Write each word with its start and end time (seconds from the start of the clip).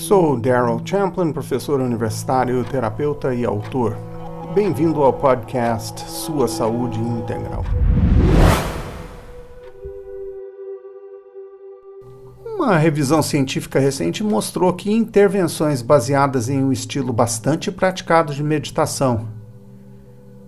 Sou 0.00 0.40
Daryl 0.40 0.80
Champlin, 0.82 1.30
professor 1.30 1.78
universitário, 1.78 2.64
terapeuta 2.64 3.34
e 3.34 3.44
autor. 3.44 3.94
Bem-vindo 4.54 5.02
ao 5.02 5.12
podcast 5.12 6.00
Sua 6.10 6.48
Saúde 6.48 6.98
Integral. 6.98 7.62
Uma 12.46 12.78
revisão 12.78 13.20
científica 13.20 13.78
recente 13.78 14.24
mostrou 14.24 14.72
que 14.72 14.90
intervenções 14.90 15.82
baseadas 15.82 16.48
em 16.48 16.64
um 16.64 16.72
estilo 16.72 17.12
bastante 17.12 17.70
praticado 17.70 18.34
de 18.34 18.42
meditação, 18.42 19.28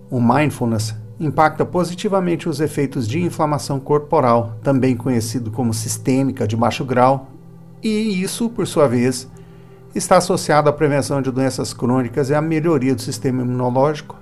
o 0.09 0.19
mindfulness, 0.19 0.95
impacta 1.19 1.63
positivamente 1.63 2.49
os 2.49 2.59
efeitos 2.59 3.07
de 3.07 3.21
inflamação 3.21 3.79
corporal, 3.79 4.57
também 4.63 4.97
conhecido 4.97 5.51
como 5.51 5.75
sistêmica 5.75 6.47
de 6.47 6.57
baixo 6.57 6.83
grau, 6.83 7.27
e 7.83 8.19
isso, 8.23 8.49
por 8.49 8.65
sua 8.65 8.87
vez, 8.87 9.29
está 9.93 10.17
associado 10.17 10.69
à 10.69 10.73
prevenção 10.73 11.21
de 11.21 11.31
doenças 11.31 11.73
crônicas 11.73 12.29
e 12.29 12.35
à 12.35 12.41
melhoria 12.41 12.95
do 12.95 13.01
sistema 13.01 13.41
imunológico. 13.41 14.17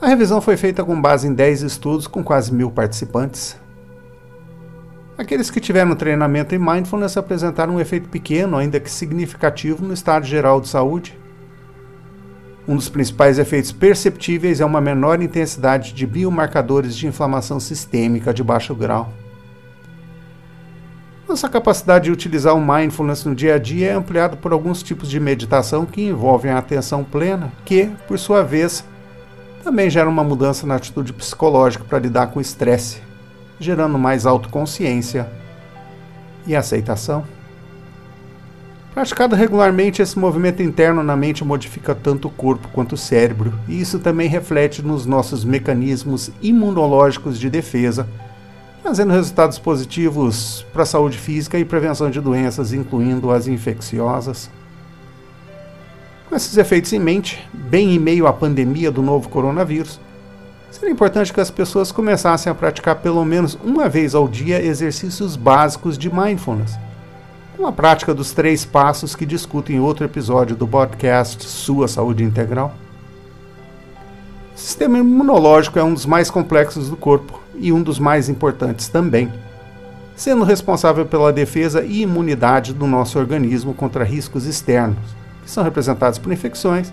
A 0.00 0.08
revisão 0.08 0.40
foi 0.40 0.56
feita 0.56 0.84
com 0.84 1.00
base 1.00 1.28
em 1.28 1.34
10 1.34 1.62
estudos 1.62 2.06
com 2.06 2.24
quase 2.24 2.52
mil 2.52 2.70
participantes. 2.70 3.56
Aqueles 5.16 5.50
que 5.50 5.60
tiveram 5.60 5.94
treinamento 5.94 6.54
em 6.54 6.58
mindfulness 6.58 7.16
apresentaram 7.16 7.76
um 7.76 7.80
efeito 7.80 8.08
pequeno, 8.08 8.56
ainda 8.56 8.80
que 8.80 8.90
significativo, 8.90 9.84
no 9.84 9.94
estado 9.94 10.26
geral 10.26 10.60
de 10.60 10.68
saúde. 10.68 11.18
Um 12.66 12.76
dos 12.76 12.88
principais 12.88 13.38
efeitos 13.38 13.72
perceptíveis 13.72 14.60
é 14.60 14.64
uma 14.64 14.80
menor 14.80 15.20
intensidade 15.20 15.92
de 15.92 16.06
biomarcadores 16.06 16.96
de 16.96 17.06
inflamação 17.06 17.60
sistêmica 17.60 18.32
de 18.32 18.42
baixo 18.42 18.74
grau. 18.74 19.12
Nossa 21.32 21.48
capacidade 21.48 22.04
de 22.04 22.12
utilizar 22.12 22.54
o 22.54 22.60
mindfulness 22.60 23.24
no 23.24 23.34
dia 23.34 23.54
a 23.54 23.58
dia 23.58 23.92
é 23.92 23.94
ampliada 23.94 24.36
por 24.36 24.52
alguns 24.52 24.82
tipos 24.82 25.08
de 25.08 25.18
meditação 25.18 25.86
que 25.86 26.02
envolvem 26.02 26.52
a 26.52 26.58
atenção 26.58 27.02
plena, 27.02 27.50
que, 27.64 27.90
por 28.06 28.18
sua 28.18 28.42
vez, 28.42 28.84
também 29.64 29.88
geram 29.88 30.10
uma 30.10 30.22
mudança 30.22 30.66
na 30.66 30.74
atitude 30.74 31.10
psicológica 31.10 31.84
para 31.88 31.98
lidar 31.98 32.26
com 32.26 32.38
o 32.38 32.42
estresse, 32.42 33.00
gerando 33.58 33.98
mais 33.98 34.26
autoconsciência 34.26 35.26
e 36.46 36.54
aceitação. 36.54 37.24
Praticado 38.92 39.34
regularmente, 39.34 40.02
esse 40.02 40.18
movimento 40.18 40.62
interno 40.62 41.02
na 41.02 41.16
mente 41.16 41.42
modifica 41.42 41.94
tanto 41.94 42.28
o 42.28 42.30
corpo 42.30 42.68
quanto 42.74 42.92
o 42.92 42.98
cérebro, 42.98 43.58
e 43.66 43.80
isso 43.80 43.98
também 43.98 44.28
reflete 44.28 44.82
nos 44.82 45.06
nossos 45.06 45.46
mecanismos 45.46 46.30
imunológicos 46.42 47.40
de 47.40 47.48
defesa 47.48 48.06
trazendo 48.82 49.12
resultados 49.12 49.58
positivos 49.58 50.66
para 50.72 50.82
a 50.82 50.86
saúde 50.86 51.16
física 51.16 51.58
e 51.58 51.64
prevenção 51.64 52.10
de 52.10 52.20
doenças, 52.20 52.72
incluindo 52.72 53.30
as 53.30 53.46
infecciosas. 53.46 54.50
Com 56.28 56.34
esses 56.34 56.56
efeitos 56.56 56.92
em 56.92 56.98
mente, 56.98 57.48
bem 57.52 57.94
em 57.94 57.98
meio 57.98 58.26
à 58.26 58.32
pandemia 58.32 58.90
do 58.90 59.02
novo 59.02 59.28
coronavírus, 59.28 60.00
seria 60.70 60.90
importante 60.90 61.32
que 61.32 61.40
as 61.40 61.50
pessoas 61.50 61.92
começassem 61.92 62.50
a 62.50 62.54
praticar 62.54 62.96
pelo 62.96 63.24
menos 63.24 63.56
uma 63.62 63.88
vez 63.88 64.14
ao 64.14 64.26
dia 64.26 64.60
exercícios 64.60 65.36
básicos 65.36 65.96
de 65.96 66.12
mindfulness, 66.12 66.76
com 67.56 67.66
a 67.66 67.72
prática 67.72 68.12
dos 68.12 68.32
três 68.32 68.64
passos 68.64 69.14
que 69.14 69.24
discuto 69.24 69.70
em 69.70 69.78
outro 69.78 70.04
episódio 70.04 70.56
do 70.56 70.66
podcast 70.66 71.44
Sua 71.44 71.86
Saúde 71.86 72.24
Integral. 72.24 72.81
O 74.54 74.58
sistema 74.58 74.98
imunológico 74.98 75.78
é 75.78 75.82
um 75.82 75.94
dos 75.94 76.04
mais 76.04 76.30
complexos 76.30 76.90
do 76.90 76.96
corpo 76.96 77.40
e 77.54 77.72
um 77.72 77.82
dos 77.82 77.98
mais 77.98 78.28
importantes 78.28 78.86
também, 78.88 79.32
sendo 80.14 80.44
responsável 80.44 81.06
pela 81.06 81.32
defesa 81.32 81.82
e 81.82 82.02
imunidade 82.02 82.74
do 82.74 82.86
nosso 82.86 83.18
organismo 83.18 83.72
contra 83.72 84.04
riscos 84.04 84.44
externos, 84.44 84.98
que 85.42 85.50
são 85.50 85.64
representados 85.64 86.18
por 86.18 86.32
infecções, 86.32 86.92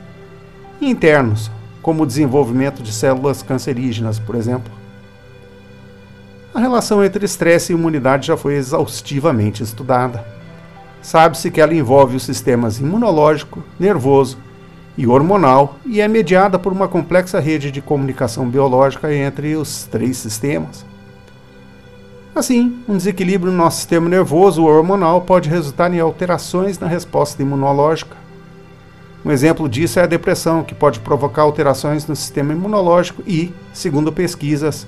e 0.80 0.90
internos, 0.90 1.52
como 1.82 2.04
o 2.04 2.06
desenvolvimento 2.06 2.82
de 2.82 2.94
células 2.94 3.44
cancerígenas, 3.44 4.20
por 4.20 4.36
exemplo. 4.36 4.72
A 6.54 6.60
relação 6.60 7.04
entre 7.04 7.26
estresse 7.26 7.74
e 7.74 7.76
imunidade 7.76 8.28
já 8.28 8.38
foi 8.38 8.56
exaustivamente 8.56 9.62
estudada. 9.62 10.26
Sabe-se 11.02 11.52
que 11.52 11.60
ela 11.60 11.74
envolve 11.74 12.16
os 12.16 12.24
sistemas 12.24 12.80
imunológico, 12.80 13.64
nervoso 13.78 14.38
e 15.00 15.08
hormonal 15.08 15.80
e 15.86 16.02
é 16.02 16.10
mediada 16.10 16.60
por 16.60 16.74
uma 16.74 16.86
complexa 16.86 17.40
rede 17.40 17.72
de 17.72 17.82
comunicação 17.82 18.50
biológica 18.50 19.16
entre 19.16 19.56
os 19.56 19.86
três 19.86 20.18
sistemas. 20.18 20.86
Assim, 22.36 22.84
um 22.86 22.98
desequilíbrio 22.98 23.50
no 23.50 23.58
nosso 23.58 23.78
sistema 23.78 24.10
nervoso 24.10 24.62
ou 24.62 24.68
hormonal 24.68 25.22
pode 25.22 25.48
resultar 25.48 25.94
em 25.94 26.02
alterações 26.02 26.78
na 26.80 26.86
resposta 26.86 27.42
imunológica. 27.42 28.18
Um 29.24 29.32
exemplo 29.32 29.70
disso 29.70 30.02
é 30.02 30.04
a 30.04 30.06
depressão, 30.06 30.64
que 30.64 30.76
pode 30.76 31.00
provocar 31.00 31.44
alterações 31.44 32.06
no 32.06 32.16
sistema 32.16 32.52
imunológico 32.52 33.24
e, 33.26 33.54
segundo 33.72 34.12
pesquisas, 34.12 34.86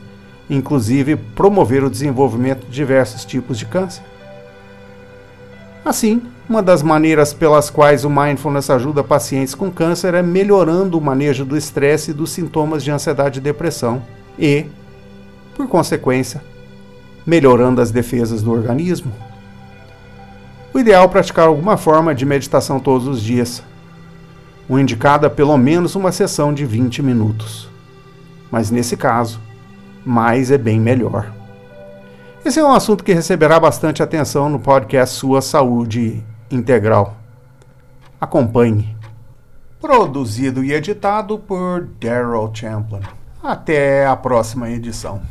inclusive 0.50 1.16
promover 1.16 1.86
o 1.86 1.90
desenvolvimento 1.90 2.66
de 2.66 2.72
diversos 2.74 3.24
tipos 3.24 3.58
de 3.58 3.66
câncer. 3.66 4.04
Assim, 5.84 6.22
uma 6.48 6.62
das 6.62 6.84
maneiras 6.84 7.34
pelas 7.34 7.70
quais 7.70 8.06
o 8.06 8.10
mindfulness 8.10 8.70
ajuda 8.70 9.04
pacientes 9.04 9.56
com 9.56 9.72
câncer 9.72 10.14
é 10.14 10.22
melhorando 10.22 10.98
o 10.98 11.02
manejo 11.02 11.44
do 11.44 11.58
estresse 11.58 12.12
e 12.12 12.14
dos 12.14 12.32
sintomas 12.32 12.84
de 12.84 12.92
ansiedade 12.92 13.40
e 13.40 13.42
depressão 13.42 14.04
e, 14.38 14.66
por 15.56 15.68
consequência, 15.68 16.44
melhorando 17.26 17.82
as 17.82 17.90
defesas 17.90 18.44
do 18.44 18.52
organismo. 18.52 19.12
O 20.72 20.80
ideal 20.80 21.06
é 21.06 21.08
praticar 21.08 21.48
alguma 21.48 21.78
forma 21.78 22.14
de 22.14 22.26
meditação 22.26 22.80
todos 22.80 23.08
os 23.08 23.22
dias. 23.22 23.64
O 24.70 24.78
indicado 24.78 25.26
é 25.26 25.30
pelo 25.30 25.58
menos 25.58 25.96
uma 25.96 26.12
sessão 26.12 26.54
de 26.54 26.64
20 26.64 27.02
minutos. 27.02 27.70
Mas 28.52 28.70
nesse 28.70 28.96
caso, 28.96 29.40
mais 30.06 30.52
é 30.52 30.58
bem 30.58 30.80
melhor. 30.80 31.41
Esse 32.44 32.60
é 32.60 32.64
um 32.64 32.72
assunto 32.72 33.04
que 33.04 33.14
receberá 33.14 33.60
bastante 33.60 34.02
atenção 34.02 34.50
no 34.50 34.60
podcast 34.60 35.16
Sua 35.16 35.44
Saúde 35.44 36.26
Integral. 36.50 37.16
Acompanhe. 38.20 38.98
Produzido 39.80 40.64
e 40.64 40.74
editado 40.74 41.38
por 41.38 41.88
Daryl 42.00 42.50
Champlin. 42.52 43.02
Até 43.44 44.08
a 44.08 44.16
próxima 44.16 44.72
edição. 44.72 45.22